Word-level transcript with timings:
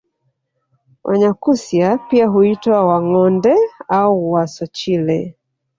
Wanyakyusa 1.03 1.97
pia 1.97 2.27
huitwa 2.27 2.85
Wangonde 2.87 3.55
au 3.89 4.31
Wasochile 4.31 5.35